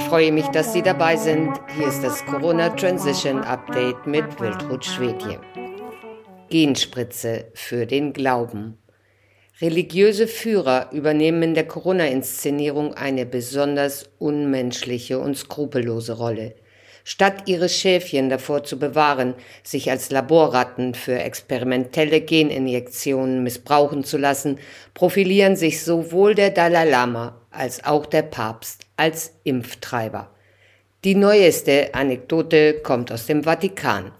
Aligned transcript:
freue 0.00 0.32
mich, 0.32 0.46
dass 0.48 0.72
Sie 0.72 0.82
dabei 0.82 1.16
sind. 1.16 1.52
Hier 1.76 1.86
ist 1.86 2.02
das 2.02 2.24
Corona 2.26 2.70
Transition 2.70 3.42
Update 3.42 4.04
mit 4.04 4.40
Wiltrud 4.40 4.84
Schwedje. 4.84 5.40
Genspritze 6.50 7.46
für 7.54 7.86
den 7.86 8.12
Glauben. 8.12 8.78
Religiöse 9.60 10.26
Führer 10.26 10.90
übernehmen 10.92 11.42
in 11.42 11.54
der 11.54 11.68
Corona-Inszenierung 11.68 12.94
eine 12.94 13.26
besonders 13.26 14.10
unmenschliche 14.18 15.20
und 15.20 15.36
skrupellose 15.36 16.14
Rolle. 16.14 16.56
Statt 17.08 17.44
ihre 17.46 17.68
Schäfchen 17.68 18.30
davor 18.30 18.64
zu 18.64 18.80
bewahren, 18.80 19.34
sich 19.62 19.92
als 19.92 20.10
Laborratten 20.10 20.92
für 20.92 21.20
experimentelle 21.20 22.20
Geninjektionen 22.20 23.44
missbrauchen 23.44 24.02
zu 24.02 24.18
lassen, 24.18 24.58
profilieren 24.92 25.54
sich 25.54 25.84
sowohl 25.84 26.34
der 26.34 26.50
Dalai 26.50 26.90
Lama 26.90 27.40
als 27.52 27.84
auch 27.84 28.06
der 28.06 28.22
Papst 28.22 28.86
als 28.96 29.34
Impftreiber. 29.44 30.32
Die 31.04 31.14
neueste 31.14 31.94
Anekdote 31.94 32.80
kommt 32.80 33.12
aus 33.12 33.26
dem 33.26 33.44
Vatikan. 33.44 34.10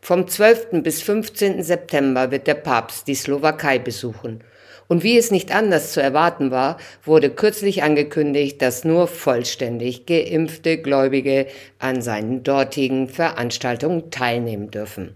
Vom 0.00 0.28
12. 0.28 0.84
bis 0.84 1.02
15. 1.02 1.64
September 1.64 2.30
wird 2.30 2.46
der 2.46 2.54
Papst 2.54 3.08
die 3.08 3.16
Slowakei 3.16 3.80
besuchen 3.80 4.44
und 4.90 5.04
wie 5.04 5.16
es 5.16 5.30
nicht 5.30 5.54
anders 5.54 5.92
zu 5.92 6.02
erwarten 6.02 6.50
war, 6.50 6.76
wurde 7.04 7.30
kürzlich 7.30 7.84
angekündigt, 7.84 8.60
dass 8.60 8.84
nur 8.84 9.06
vollständig 9.06 10.04
geimpfte 10.04 10.78
Gläubige 10.78 11.46
an 11.78 12.02
seinen 12.02 12.42
dortigen 12.42 13.06
Veranstaltungen 13.06 14.10
teilnehmen 14.10 14.72
dürfen. 14.72 15.14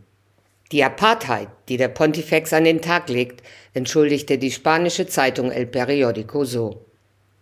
Die 0.70 0.84
Apartheid, 0.84 1.48
die 1.69 1.77
der 1.77 1.88
Pontifex 1.88 2.52
an 2.52 2.62
den 2.62 2.83
Tag 2.83 3.09
legt, 3.09 3.42
entschuldigte 3.73 4.38
die 4.38 4.52
spanische 4.52 5.09
Zeitung 5.09 5.50
El 5.50 5.66
Periódico 5.66 6.45
so. 6.45 6.84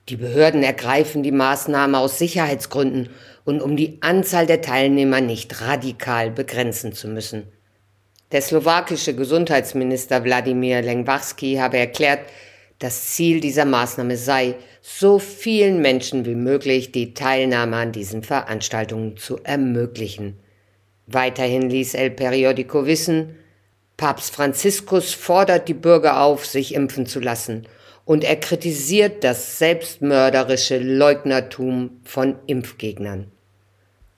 Die 0.09 0.17
Behörden 0.17 0.63
ergreifen 0.63 1.23
die 1.23 1.33
Maßnahme 1.33 1.99
aus 1.99 2.19
Sicherheitsgründen 2.19 3.11
und 3.45 3.61
um 3.61 3.77
die 3.77 3.99
Anzahl 4.01 4.47
der 4.47 4.63
Teilnehmer 4.63 5.21
nicht 5.21 5.61
radikal 5.61 6.31
begrenzen 6.31 6.95
zu 6.95 7.09
müssen. 7.09 7.53
Der 8.33 8.41
slowakische 8.41 9.15
Gesundheitsminister 9.15 10.25
Wladimir 10.25 10.81
Lengwarski 10.81 11.57
habe 11.57 11.77
erklärt, 11.77 12.21
das 12.79 13.09
Ziel 13.09 13.41
dieser 13.41 13.67
Maßnahme 13.67 14.17
sei, 14.17 14.55
so 14.81 15.19
vielen 15.19 15.83
Menschen 15.83 16.25
wie 16.25 16.35
möglich 16.35 16.93
die 16.93 17.13
Teilnahme 17.13 17.77
an 17.77 17.93
diesen 17.93 18.23
Veranstaltungen 18.23 19.19
zu 19.19 19.39
ermöglichen. 19.45 20.41
Weiterhin 21.07 21.69
ließ 21.69 21.93
El 21.93 22.11
Periodico 22.11 22.87
wissen, 22.87 23.37
Papst 23.99 24.35
Franziskus 24.35 25.13
fordert 25.13 25.69
die 25.69 25.75
Bürger 25.75 26.23
auf, 26.23 26.47
sich 26.47 26.75
impfen 26.75 27.05
zu 27.05 27.21
lassen, 27.21 27.69
und 28.05 28.25
er 28.25 28.37
kritisiert 28.37 29.23
das 29.23 29.59
selbstmörderische 29.59 30.79
Leugnertum 30.79 32.01
von 32.03 32.37
Impfgegnern. 32.47 33.31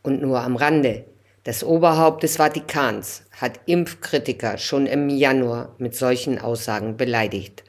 Und 0.02 0.22
nur 0.22 0.40
am 0.40 0.56
Rande, 0.56 1.04
das 1.44 1.62
Oberhaupt 1.62 2.22
des 2.22 2.38
Vatikans 2.38 3.22
hat 3.32 3.60
Impfkritiker 3.66 4.56
schon 4.56 4.86
im 4.86 5.10
Januar 5.10 5.74
mit 5.78 5.94
solchen 5.94 6.38
Aussagen 6.38 6.96
beleidigt. 6.96 7.64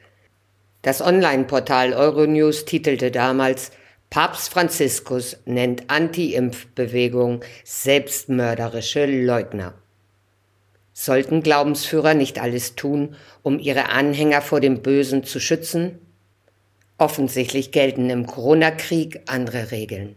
Das 0.80 1.02
Online-Portal 1.02 1.92
Euronews 1.92 2.64
titelte 2.64 3.10
damals 3.10 3.70
Papst 4.08 4.50
Franziskus 4.50 5.36
nennt 5.44 5.90
Anti-Impfbewegung 5.90 7.44
selbstmörderische 7.64 9.04
Leugner. 9.04 9.74
Sollten 10.94 11.42
Glaubensführer 11.42 12.14
nicht 12.14 12.40
alles 12.40 12.76
tun, 12.76 13.16
um 13.42 13.58
ihre 13.58 13.90
Anhänger 13.90 14.40
vor 14.40 14.60
dem 14.60 14.80
Bösen 14.80 15.24
zu 15.24 15.38
schützen? 15.40 15.98
Offensichtlich 16.96 17.72
gelten 17.72 18.08
im 18.08 18.26
Corona-Krieg 18.26 19.20
andere 19.26 19.70
Regeln. 19.70 20.16